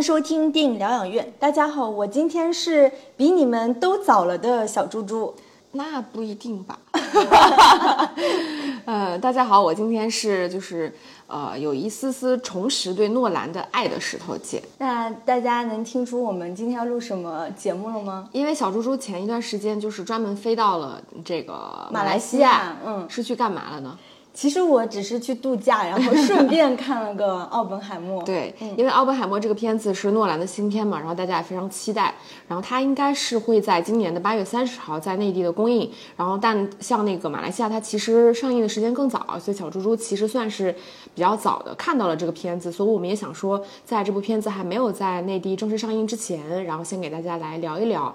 [0.00, 1.32] 收听电影疗养院。
[1.38, 5.34] 大家好，我今天是比你们都早了的小猪猪。
[5.72, 6.78] 那不一定吧。
[8.86, 10.90] 呃，大家好，我今天是就是
[11.26, 14.62] 呃有一丝丝重拾对诺兰的爱的石头姐。
[14.78, 18.30] 那大家能听出我们今天要录什么节目了吗？
[18.32, 23.98] 因为小猪猪前一段时间就是专门飞到了这个马来西亚，亚嗯是去干嘛了呢？
[24.38, 28.22] 其实我只是去度假， 然后顺便看了个 奥本海默。
[28.22, 32.14] 对，因为奥本海默这个片子是诺兰的新片嘛，然后大家也非常期待。
[32.46, 35.90] 然后它应该是会在今年的八月三十号在内地的公映。
[36.16, 40.72] 然后，但像那个马来西亚，它其实上映的时间更早，所以小猪猪其实算是
[41.16, 42.70] 比较早的看到了这个片子。
[42.70, 48.14] 所以我们也想说，在这部片子还没有在内地正式上映之前，然后先给大家来聊一聊。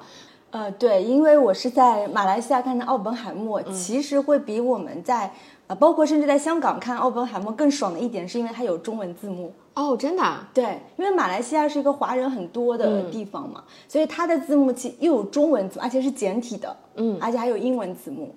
[0.52, 5.34] 呃，对，因为我是在马来西亚看的奥本海默，其实会比我们在
[5.74, 9.52] 呃，包括甚至在香港看奥本海默更爽的一点，是因为它有中文字幕。
[9.74, 10.48] 哦，真的啊？
[10.54, 18.36] 对，因为马来西亚是一个华人很多的地方嘛，所以它的字幕其又有中文字，而且是简体的，嗯，而且还有英文字幕，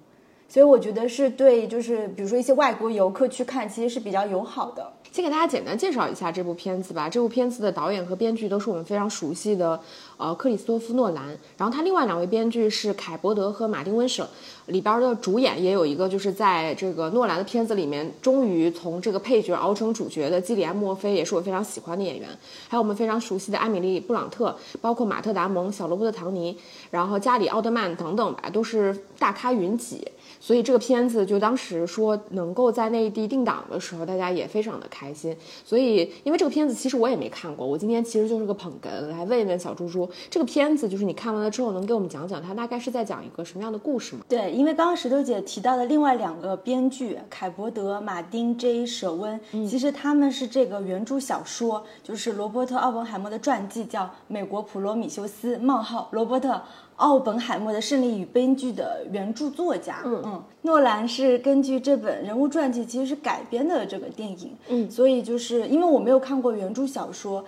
[0.48, 4.92] 所以我觉得是对，就是比如说一些外国游客去看，其实是比较友好的。
[5.12, 7.08] 先给大家简单介绍一下这部片子吧。
[7.08, 9.80] 这部片子的导演和编剧都是我们非常熟悉的，
[10.16, 11.36] 呃，克里斯托夫·诺兰。
[11.56, 14.28] 然后他另外两位编剧是凯伯德和马丁·温舍。
[14.66, 22.28] 里边的主演也有一个，就是在这个诺兰的片子里面，终于从这个配角熬成主角的基里安·墨菲，也是我非常喜欢的演员。
[22.68, 26.58] 还有我们非常熟悉的艾米丽·布朗特，包括马特·达蒙、小罗伯特·唐尼，
[26.90, 30.04] 然后加里·奥德曼等等吧，都是大咖云集。
[30.40, 35.34] 所以这个片子就当时说能够在内地定档的时候，大家也非常的开心。
[35.64, 44.22] 所以因为这个片子其实我也没看过，我今天其实就是个捧哏来问一问小猪猪，这个片子就是你看完了之后能给我们讲讲它大概是在讲一个什么样的故事吗？
[44.28, 56.60] 对，因为刚刚石头姐提到的另外两个编剧凯伯德、马丁 J 舍温，其实他们是这个原著小说，就是罗伯特奥本海默的传记，叫《美国普罗米修斯：冒号罗伯特
[56.96, 60.00] 奥本海默的胜利与悲剧》的原著作家。
[60.04, 64.56] 嗯嗯，诺兰是根据这本人物传记其实是改编的这个电影。
[64.68, 67.44] 嗯，所以就是因为我没有看过原著小说。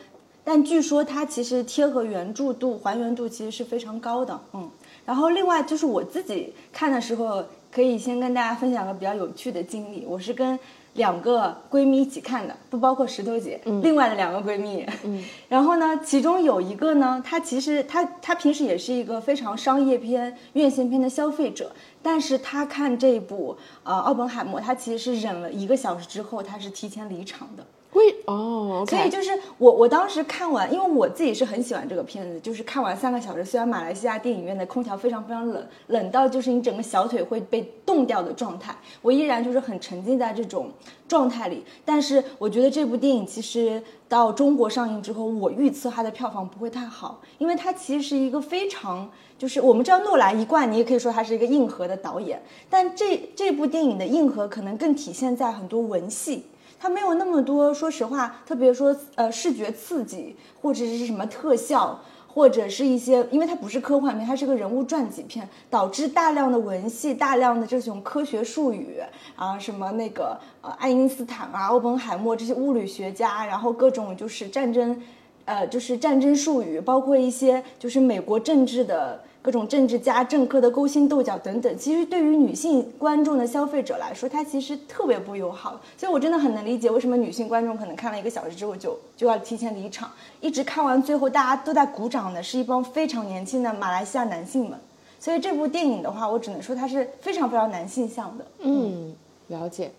[0.48, 4.66] 但据说它其实贴合原著度、还原度其实是非常高的，嗯。
[5.04, 10.06] 然后另外就是我自己看的时候，可以先跟大家分享个比较有趣的经历。
[10.08, 10.58] 我是跟
[10.94, 14.86] 两个闺蜜一起看的，不包括石头姐，另外的两个闺蜜。
[15.04, 15.22] 嗯。
[15.50, 21.72] 然后呢，其中有一个呢，她其实她她平时也是一个非常商业片、院线片的消费者，
[22.02, 27.64] 但是他看这部呃奥本海默，他其实是忍了一个小时之后，他是提前离场的。
[27.94, 40.70] 为哦，所以就是我我当时看完，因为我自己是很喜欢这个片子，就是看完三个小时，虽然马来西亚电影院的空调非常非常冷，冷到就是你整个小腿会被冻掉的状态，我依然就是很沉浸在这种
[41.08, 41.64] 状态里。
[41.84, 56.44] 但是我觉得这部电影其实到中国上映之后，我预测它的票房不会太好，因为它其实是一个非常就是我们知道诺兰一贯，你也可以说他是一个硬核的导演，但这这部电影的硬核可能更体现在很多文戏。
[56.80, 62.00] 它没有那么多，说实话，特别说呃视觉刺激或者是什么特效，
[62.38, 69.00] 或者是一些，因为它不是科幻片，它是个人物传记片，导致大量的文戏、大量的这种科学术语
[69.34, 75.02] 啊，什么那个呃爱因斯坦啊、奥本海默这些物理学家，然后各种就是战争，
[75.46, 79.20] 呃就是战争术语，包括一些就是美国政治的。
[79.40, 85.80] 各种政治家、政客的勾心斗角等等，其实对于女性观众的消费者来说，它其实特别不友好。
[85.96, 90.10] 所以我真的很能理解为什么女性观众可能看了一个小时之后就就要提前离场，
[90.40, 94.78] 一直看完最后大家都在鼓掌的是一帮非常年轻的马来西亚男性们。
[95.20, 98.44] 所以这部电影的话，我只能说它是非常非常男性向的。
[98.60, 99.14] 嗯，
[99.48, 99.90] 了解。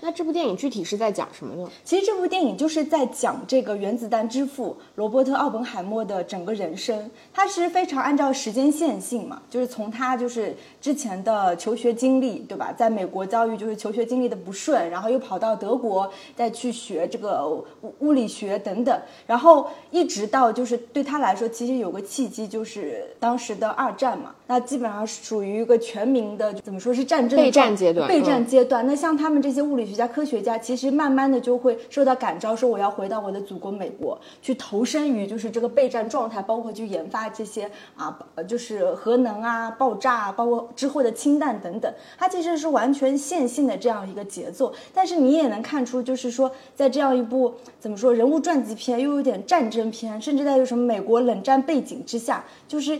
[0.00, 1.68] 那这部电影具体是在讲什么呢？
[1.82, 7.10] 其实这部电影就是在讲这个原子弹之父罗伯特奥本海默的整个人生。
[7.32, 12.72] 他是非常按照时间线性嘛，就是从他就是之前的求学经历，对吧？
[12.72, 17.64] 在美国遭遇就是求学经历的不顺，然后又跑到德国再去学这个物
[18.00, 24.34] 物理学等等，然后一直到就是对他来说，其实有个契机，就是当时的二战嘛。
[24.48, 28.86] 那基本上属于一个全民的怎么说是战争备战阶段，备战阶段。
[28.86, 41.92] 那像他们这些物理学家、科学家，其实慢慢的就会受到感召，说我要回到我的祖国美国，去投身于就是这个备战状态，包括去研发这些啊，就是核能啊、爆炸啊，包括之后的氢弹等等。
[42.18, 44.72] 它其实是完全线性的这样一个节奏。
[44.92, 52.98] 但是你也能看出，就是说在这样一部怎么说人物传记片，又有点战争片，甚至在有什么美国冷战背景之下，就是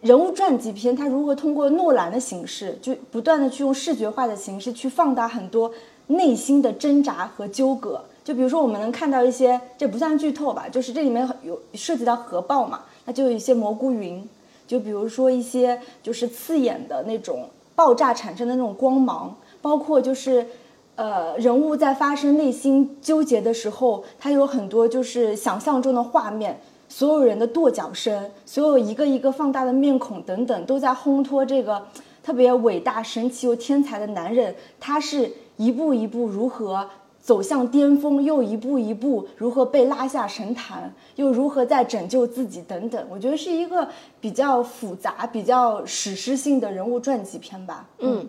[0.00, 5.72] 人物传记片，它如何通过诺兰的形式，就不断的去用视觉化的形式去放大很多
[6.08, 8.04] 内心的挣扎和纠葛。
[8.22, 14.28] 就比如说我们能看到一些，这不算剧透吧，就是这里面有涉及到核爆嘛，那就有一些蘑菇云，
[14.66, 20.46] 就比如说一些就是刺眼的那种爆炸产生的那种光芒，包括就是。
[21.00, 31.86] 呃，人物在发生内心纠结的时候，他有很多就是想象中的画面，所有人的跺脚声，所有一个一个放大的面孔等等，都在烘托这个
[32.24, 36.88] 特别伟大、神奇又天才的男人，他是一步一步如何。
[37.28, 43.86] 走向巅峰，又一步一步如何被拉下神坛，又如何在拯救自己等等，我觉得是一个
[44.18, 47.86] 比较复杂、比较史诗性的人物传记片吧。
[47.98, 48.26] 嗯，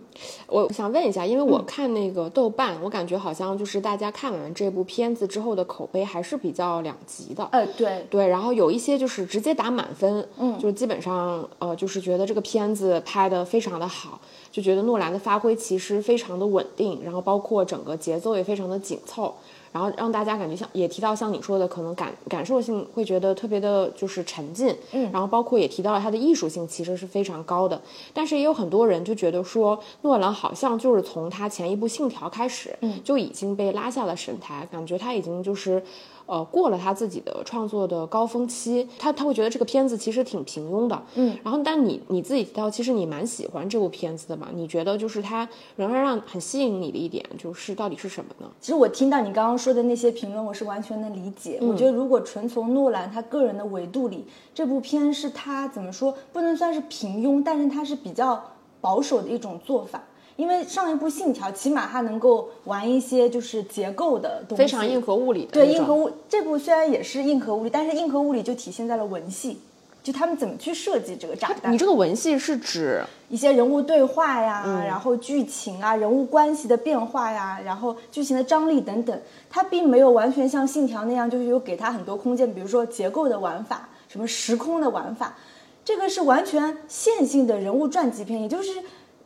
[0.48, 7.48] 我想问一下，因为我看那个豆瓣，我感觉好像就是大家看完这部片子之后的口碑还是比较两极的。
[7.54, 14.20] 呃，对对，然后有一些就是直接打满分，嗯，就基本上呃就是觉得这个片子拍的非常的好。
[14.52, 19.36] 就觉得诺兰的发挥其实非常的稳定，然后包括整个节奏也非常的紧凑，
[19.72, 27.80] 然后让大家感觉像也提到像你说的，可能感感受性会觉得特别的就是沉浸，嗯，然后包括也提到了它的艺术性其实是非常高的，
[28.14, 35.84] 但是也有很多人就觉得说诺兰好像就是从他前一部《信条》开始，嗯，就已经被拉下了神台，感觉他已经就是。
[36.30, 41.36] 呃，过了他自己的创作的高峰期，他他会觉得这个片子其实挺平庸的，嗯。
[41.44, 44.50] 然后，但你你自己提到，其实你蛮喜欢这部片子的嘛？
[44.54, 48.48] 你觉得就是它仍然让很吸引你的一点，就是到底是什么呢？
[48.62, 51.58] 其实我听到你刚刚说的那些评论，我是完全能理解。
[51.64, 54.24] 我觉得如果纯从诺兰他个人的维度里，
[54.54, 58.40] 这部片是他怎么说，不能算是平庸，但是他是比较
[58.80, 60.04] 保守的一种做法。
[60.40, 65.46] 因为上一部《信条》起码它能够玩一些就是结构的东西，非常硬核物理。
[65.52, 69.60] 对，硬核物这部虽然也是硬核物理，但是硬核物理就体现在了文戏，
[70.02, 71.74] 就他们怎么去设计这个炸弹。
[71.74, 85.36] 你这个文戏是指一些人物对话呀，然后剧情啊，人物关系的变化呀，然后剧情的张力等等，它并没有完全像《信条》那样，就是有给它很多空间，比如说结构的玩法，什么时空的玩法，
[85.84, 88.72] 这个是完全线性的人物传记片，也就是。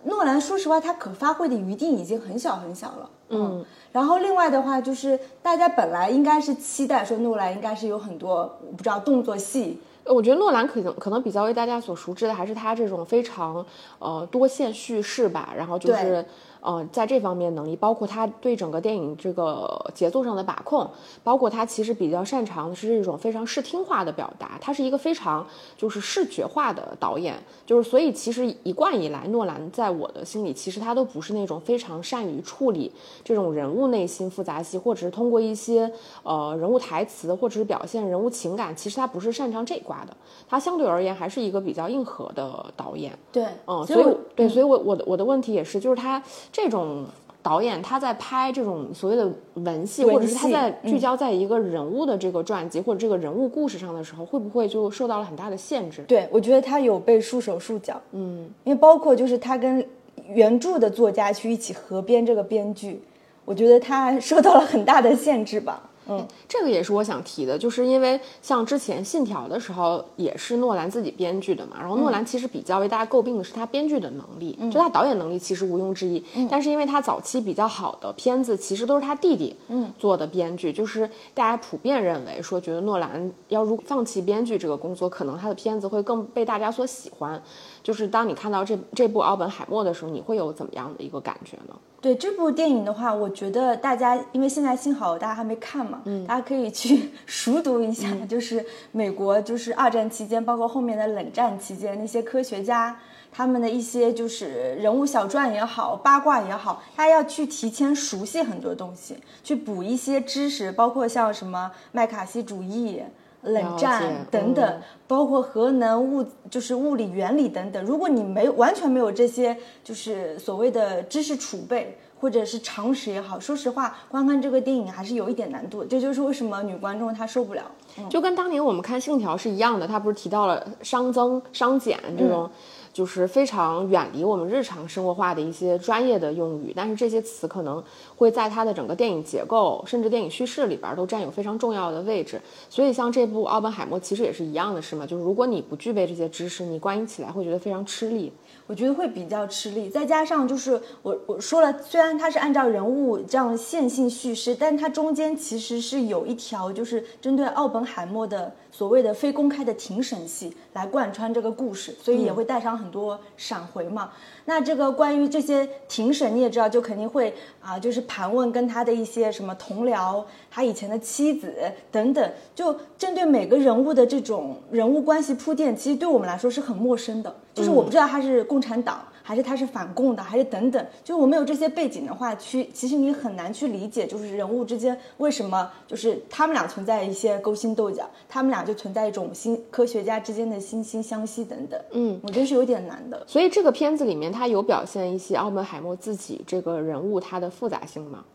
[0.05, 3.09] 诺兰说实话，他可发挥的余地已经很小很小了。
[3.29, 9.79] 嗯，然后另外的话，就是大家本来应该是期待说诺兰应该是有很多我不知道动作戏。
[10.05, 13.65] 我觉得诺兰可能可能比较为大家所熟知的还是他这种非常
[13.99, 16.25] 呃多线叙事吧，然后就是。
[16.65, 20.89] 嗯，在这方面能力，包括他对整个电影这个节奏上的把控，
[21.21, 24.57] 包括他其实比较擅长的是这种非常视听化的表达。
[24.61, 25.45] 他是一个非常
[25.75, 32.89] 就是视觉化的导演，就是所以其实一贯以来，诺兰在我的心里，其实他都不是那种非常善于处理
[33.25, 35.91] 这种人物内心复杂性，或者是通过一些
[36.23, 40.15] 呃人物台词，或者是表现人物情感，其实他不是擅长这一挂的。
[40.47, 43.11] 他相对而言还是一个比较硬核的导演。
[43.33, 46.23] 对，嗯，所以对，所以我我的我的问题也是，就是他。
[46.53, 47.03] 这种
[47.41, 56.03] 导演他在拍这种所谓的文戏，或者是他在聚焦在一个人物的这个传记或者这个人物故事上的时候，会不会就受到了很大的限制？
[56.07, 57.99] 对，我觉得他有被束手束脚。
[58.13, 59.85] 嗯，因为包括就是他跟
[60.29, 63.01] 原著的作家去一起合编这个编剧，
[63.43, 65.89] 我觉得他受到了很大的限制吧。
[66.07, 79.55] 嗯，这个也是我想提的，就是因为像之前《信条》的时候也是诺兰自己编剧的嘛，然后诺兰其实比较为大家诟病的是他编剧的能力，就他导演能力其实毋庸置疑，但是因为他早期比较好的片子其实都是他弟弟
[79.97, 87.41] 做的编剧，就是大家普遍认为说觉得诺兰要如果放弃编剧这个工作，可能他的片子会更被大家所喜欢。
[87.81, 91.75] 就是当你看到这这部《奥本海默》的时候，你会有怎么样的一个感觉呢？
[92.03, 102.99] 对这部电影的话，我觉得大家因为现在幸好大家还没看嘛，嗯，大家可以去 熟读一下，就是美国就是二战期间，包括后面的冷战期间那些科学家
[103.31, 113.01] 他们的一些就是人物小传也好，八卦也好，他要去提前熟悉很多东西，去补一些知识，包括像什么麦卡锡主义。
[113.43, 117.83] 冷战等等，包括核能物，就是物理原理等等。
[117.85, 125.83] 如果你没完全没有这些，就是所谓的知识储备或者是常识也好，说实话，观看这个电影还是有一点难度。
[125.83, 127.63] 这就是为什么女观众她受不了。
[128.09, 132.49] 就跟当年我们看《信条》是一样的，他不是提到了熵增、熵减这种。
[132.93, 137.83] 就是非常远离我们日常生活化的一些专业的用语，但是这些词可能
[138.23, 142.39] 会在它的整个电影结构，甚至电影叙事里边都占有非常重要的位置。
[142.69, 145.05] 所以像这部《奥本海默》其实也是一样的，是吗？
[145.05, 148.31] 就是如果你不具备这些知识，你观影起来会觉得非常吃力。
[148.65, 162.83] 我觉得会比较吃力，再加上就是我我说了，虽然它是按照人物这样线性叙事，但它中间其实是有一条就是针对奥本海默的所谓的非公开的庭审戏来贯穿这个故事，所以也会带上很。
[162.83, 164.11] 很多闪回嘛。
[164.45, 171.51] 那这个关于这些庭审，你也知道，就肯定会啊，就是盘问跟他的一些什么同僚，他以前的妻子
[171.91, 179.03] 等等，就针对每个人物的这种人物关系铺垫，其实对我们来说是很陌生的，就是我不知道他是共产党。
[179.25, 191.79] 还是他是反共的，还是等等，就我们有这些背景的话，去其实你很难去理解，就是人物之间为什么就是他们俩存在一些勾心斗角，他们俩就存在一种心科学家之间的惺惺相惜等等。
[191.91, 193.23] 嗯，我觉得是有点难的。
[193.25, 198.25] 所以这个片子里面，他有表现一些奥本海默自己这个人物他的复杂性吗？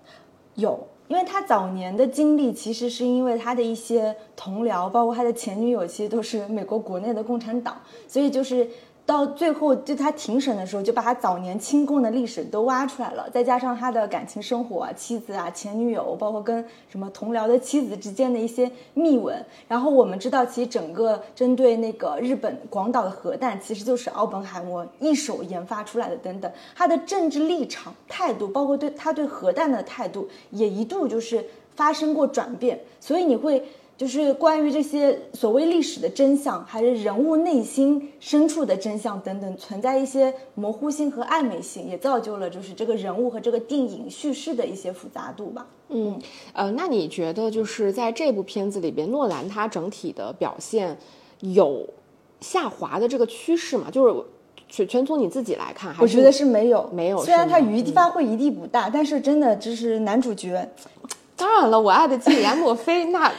[0.54, 7.78] 有，因为他早年的经历其实是因为他的一些同僚，包括他的前女友，其实都是美国国内的共产党，
[8.08, 8.66] 所以就是。
[9.08, 19.42] 到最后，就他庭审的时候，就把他早年亲共的历史都挖出来了，再加上他的感情生活啊，妻子啊，前女友，包括跟什么同僚的妻子之间的一些密文。
[19.66, 26.16] 然后我们知道，其实整个针对那个日本广岛的核弹，其实就是奥本海默一手研发出来的。
[26.18, 31.42] 等等，他的政治立场、态度，包括对他对核弹的态度，也一度就是
[31.74, 32.78] 发生过转变。
[33.00, 33.66] 所以你会。
[33.98, 45.66] 就是关于这些所谓历史的真相，还是人物内心深处的真相等等，存在一些模糊性和暧昧性，也造就了就是这个人物和这个电影叙事的一些复杂度吧。
[45.88, 46.16] 嗯，
[46.52, 50.96] 呃，那你觉得就是在这部片子里边，诺兰他整体的表现
[51.40, 51.84] 有
[52.40, 53.88] 下滑的这个趋势吗？
[53.90, 54.24] 就是
[54.68, 57.20] 全全从你自己来看，我觉得是没有，没有。
[57.24, 60.70] 虽然他余地发挥余地不大，但是真的就是男主角。
[61.34, 63.32] 当然了，我爱的基里安·墨菲那。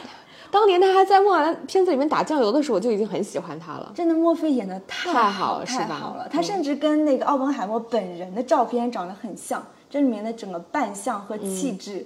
[0.50, 3.92] 当年他还在莫兰片子里面打酱油的时候，我就已经很喜欢他了。
[3.94, 6.28] 真的，墨菲演的太好了，太好了。
[6.30, 12.04] 他甚至跟那个奥本海默本人的照片长得很像，这里面的整个扮相和气质，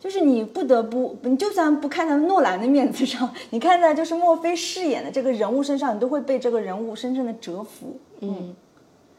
[0.00, 7.96] 就是你不得不，你就算不看在诺兰的面子上，你看在就是墨菲饰演的这个人物身上，你都会被这个人物深深的折服。
[8.20, 8.54] 嗯，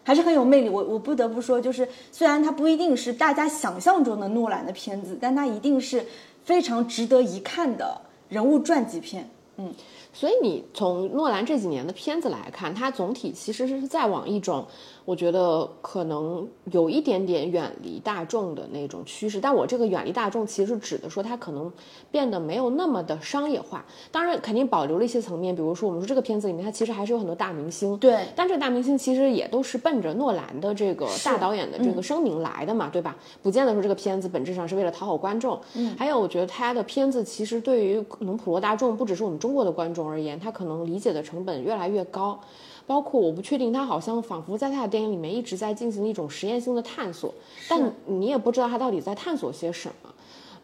[0.04, 0.70] 还是很有魅力。
[0.70, 6.06] 我我不得不说，就是虽然他不一定是大家想象中的诺兰的片子，但他一定是
[6.44, 8.02] 非常值得一看的。
[8.36, 9.74] 人物传记片，嗯，
[10.16, 14.66] 所以你从诺兰这几年的片子来看，它总体其实是在往一种。
[15.04, 21.72] 我觉得可能有一点点远离大众的那种趋势，但我这个远离大众其实指的说它可能
[22.10, 23.86] 变得没有那么的商业化。
[24.12, 28.26] 当然，肯定保留了一些层面，比如说我们说这个片子里面它其实还是有很多大明星，对。
[28.36, 33.16] 但这大明星其实也都是奔着诺兰的这个大导演的这个声明来的嘛，对吧？
[33.44, 35.62] 不见得说这个片子本质上是为了讨好观众。
[35.76, 35.96] 嗯。
[36.00, 42.40] 还有，我觉得他的片子其实对于可能普罗大众，不只是我们中国的观众而言，他可能理解的成本越来越高。
[42.88, 47.34] 包括我不确定，他好像仿佛在他的电影里面一直在进行一种实验性的探索，
[47.68, 50.14] 但你也不知道他到底在探索些什么，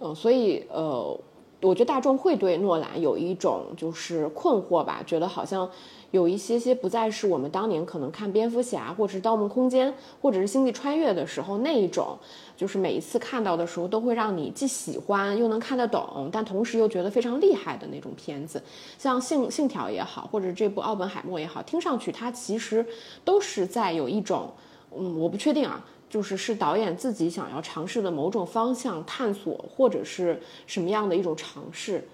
[0.02, 1.20] 嗯，所以呃，
[1.62, 5.70] 我觉得大众会对诺兰有一种就是困惑吧，觉得好像。
[6.12, 12.18] 有一些些不再是我们当年可能看蝙蝠侠，或者是盗梦空间，或者是星际穿越的时候那一种，
[12.58, 18.62] 就是每一次看到的时候都会让你既喜欢又能看得懂，但同时又觉得非常厉害的那种片子，
[18.98, 22.86] 像信信条也好，或者这部奥本海默也好，听上去它其实
[23.24, 24.52] 都是在有一种，
[24.94, 30.38] 嗯，我不确定啊，就是是导演自己想要尝试的某种方向探索，或者是
[30.68, 32.06] 什么样的一种尝试。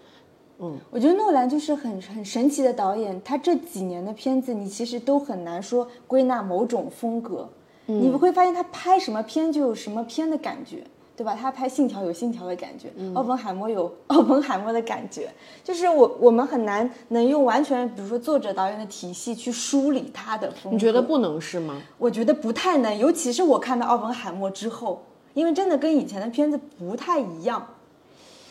[0.60, 7.50] 嗯，我觉得诺兰就是很很神奇的导演，他这几年的片子，你其实都很难说归纳某种风格，
[7.88, 10.84] 你不会发现他拍什么片就有什么片的感觉，
[11.18, 11.36] 对吧？
[11.36, 15.28] 他拍《信条》有《信条》的感觉，奥本海默有 奥本海默的感觉，
[15.64, 20.70] 就是我我们很难能用完全，比如说作者导演的体系去梳理他的风格。
[20.70, 21.82] 你觉得不能是吗？
[21.98, 27.68] 我觉得不太能，尤其是我看到奥本海默之后，因为真的跟以前的片子不太一样。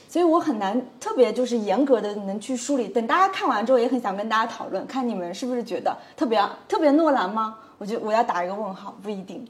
[0.08, 2.88] 所以我很难特别就是严格的能去梳理。
[2.88, 7.58] 等大家看完之后，也很想跟大家讨论，看你们是不是觉得特别特别诺兰吗？
[7.78, 9.46] 我觉得我要打一个问号，不一定。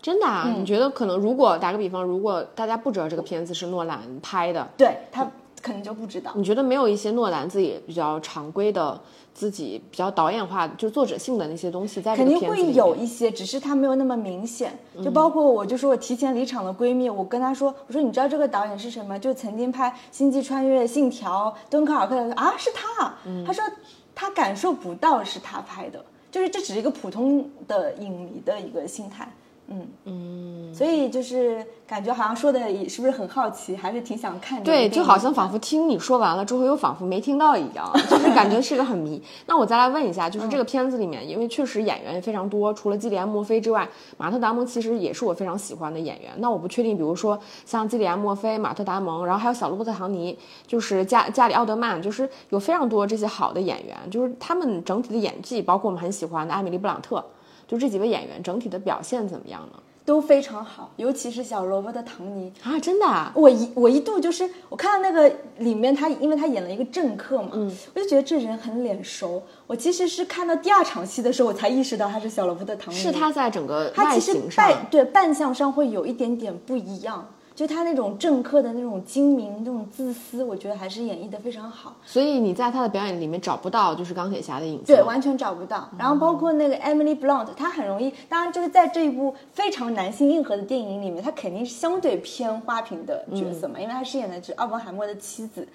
[0.00, 0.52] 真的啊？
[0.56, 1.16] 你觉得可能？
[1.18, 6.32] 如果打个比方，如果大家不知道这个片子是诺兰拍的，对他可能就不知道。
[6.34, 9.00] 你觉得没有一些诺兰自己比较常规的？
[9.34, 14.76] 自己比较导演化，就作者性的那些东西，在肯定会有一些，只是他没有那么明显。
[15.00, 19.16] 就包括我，就说我提前离场的闺蜜，我跟她说，我说你知道这个导演是什么？
[19.16, 23.14] 就曾经拍《星际穿越》《信条》《敦刻尔克》的啊，是他。
[23.46, 23.64] 他说
[24.12, 29.32] 他感受不到是他拍的，就是这只是一个普通的影迷的一个心态。
[29.70, 32.58] 嗯嗯，所以就是感觉好像说的
[32.88, 34.62] 是不是很好奇，还是挺想看。
[34.62, 39.22] 对，就好像仿佛听你说完了之后，又仿佛没听到一样， 就是感觉是个很迷。
[39.44, 46.30] 那我再来问一下，就是这个片子里面，因为确实演员也非常多，除了基里安·墨菲之外，马特·达蒙其实也是我非常喜欢的演员。
[46.38, 57.22] 那我不确定，比如说像基里安·墨菲、马特·达蒙，然后还有小罗伯特·唐尼，就是加加里·奥德曼，就是有非常多这些好的演员，就是他们整体的演技，包括我们很喜欢的艾米丽·布朗特。
[57.68, 59.78] 就这几位演员整体的表现怎么样呢？
[60.04, 62.50] 都非常好，尤其是小萝卜的·唐尼。
[62.62, 69.42] 啊，真的啊，我一我一度就是我看到那个里面他，因为他演了一个政客嘛，嗯，我就觉得这人很脸熟。
[69.66, 72.96] 我其实是看到第二场戏的时候，我才意识到他是小萝卜的·唐尼。
[72.96, 77.28] 是他在整个他其实扮对扮相上会有一点点不一样，
[77.58, 81.96] 就他那种政客的那种精明、那种自私，我觉得还是演绎的非常好。
[82.04, 84.92] 所以你在他的表演里面找不到就是钢铁侠的影子。
[84.92, 85.90] 对，完全找不到。
[85.98, 95.66] 然后包括那个 Emily Blunt，她很容易，当然就是在这一部非常男性硬核的电影里面，她肯定是相对偏花瓶的角色嘛，因为她饰演的是奥本海默的妻子。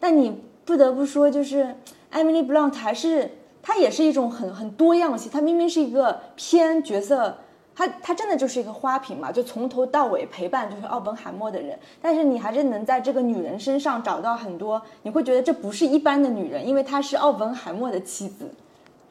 [0.00, 1.76] 但你不得不说，就是
[2.12, 3.30] Emily Blunt 还是
[3.62, 5.30] 她也是一种很很多样性。
[5.30, 7.38] 她明明是一个偏角色，
[7.74, 11.78] 她她真的就是一个花瓶嘛，就从头到尾陪伴就是奥本海默的人。
[12.00, 18.50] 但是你还是能在这个女人身上找到很多，你会觉得这不是一般的女人，因为她是奥本海默的妻子。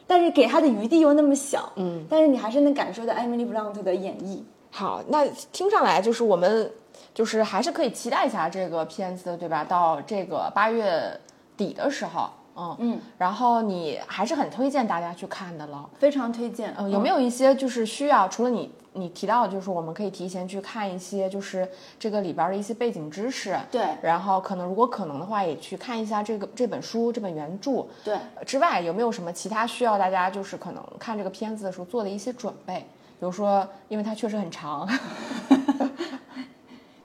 [0.07, 4.41] 但是给她的余地又那么小，嗯，但是你还是能感受到 Emily Blunt 的演绎。
[4.69, 6.69] 好，那听上来就是我们
[7.13, 9.63] 就是还是可以期待一下这个片子的，对吧？
[9.63, 11.17] 到这个八月
[11.55, 15.89] 底的时候，嗯嗯，然后你还是很推荐大家去看的了。
[15.99, 16.73] 非常推荐。
[16.77, 21.67] 嗯，有没有一些就是需要除了你你提到的，就是我们可以提前去看一些就是
[21.97, 32.85] 这个里边的一些背景知识，对然后可能如果可能的话，也去看一下这个这本书这本原著，对呃之外，有没有什么其他需要大家就是可能看这个片子的时候做的一些准备？
[33.19, 34.89] 比如说，因为它确实很长，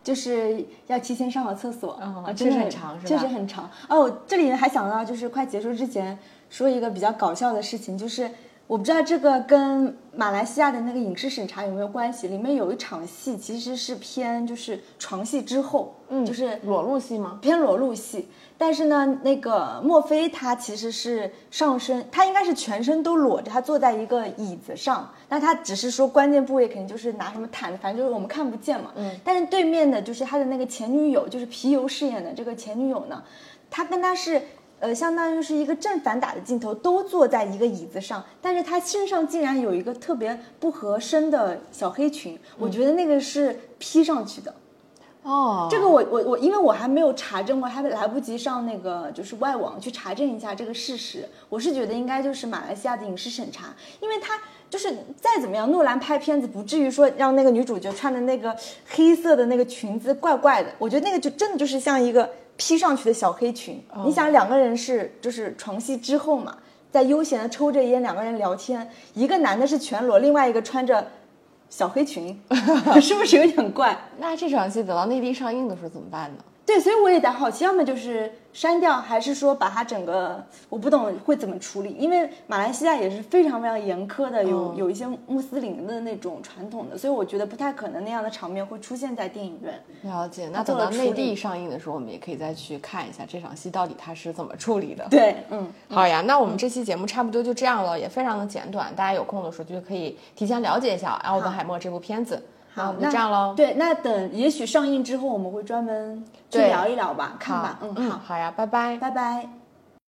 [0.06, 3.68] 就是要提前上好厕所，嗯啊，真的确实很长确实很长。
[3.88, 6.16] 哦，我这里还想到，就是快结束之前
[6.48, 8.30] 说一个比较搞笑的事情，就是
[8.66, 12.26] 我不知道这个跟马来西亚的那个影视审查有没有关系。
[12.26, 17.38] 里面有一场戏其实是偏就是床戏之后，嗯，就是裸露戏吗？
[17.40, 18.28] 偏裸露戏。
[18.58, 25.08] 但是呢，那个墨菲他其实是上身，他应该是全身都裸着，他坐在一个椅子上。
[25.28, 28.90] 那他只是说关键部位肯定就是拿什么毯子，反正就是我们看不见嘛。
[28.96, 29.12] 嗯。
[29.22, 33.22] 但是对面的就是他的那个前女友，就是皮尤饰演的这个前女友呢，
[33.70, 34.42] 她跟他是。
[34.78, 44.54] 呃，相当于是一个正反打的镜头，都坐在一个椅子上，但是他身上竟然有一个特别不合身的小黑裙，我觉得那个是 P 上去的。
[45.22, 51.28] 哦，这个我我我，因为我还没有查证过，还来不及上那个就是外网去查证一下这个事实。
[51.48, 54.38] 我是觉得应该就是马来西亚的影视审查，因为他
[54.70, 58.54] 就是再怎么样，诺兰拍片子不至于说让那个女主角穿的那个
[58.86, 63.82] 黑色的那个裙子怪怪的，我觉得那个就真的就是像一个披上去的小黑裙。
[64.04, 66.56] 你想两个人是就是床戏之后嘛，
[66.90, 71.06] 在悠闲的抽着烟，两个人聊天，一个男的是全裸，另外一个穿着
[71.68, 72.38] 小黑裙，
[73.00, 73.96] 是不是有点怪？
[74.18, 76.38] 那这场戏等到内地上映的时候怎么办呢？
[76.66, 89.80] 对，所以我也在好奇，要么就是删掉，还是说把它整个，我不懂会怎么处理，因为马来西亚也是非常非常严苛的，有、有一些穆斯林的那种传统的，所以我觉得不太可能那样的场面会出现在电影院。
[90.02, 95.06] 了解，那等到内地上映的时候，我们也可以再去看一下这场戏到底它是怎么处理的。
[95.08, 102.42] 对，嗯，好呀，那我们这期节目差不多就这样了，也非常的简短，大家有空的时候就可以提前了解一下《奥本海默》这部片子。
[102.76, 103.54] 那我们就这样喽。
[103.56, 107.78] 对，那等也许上映之后，我们会专门去聊一聊吧，看吧。
[107.82, 108.96] 嗯，嗯，好，好呀，拜拜。
[108.98, 109.65] 拜拜。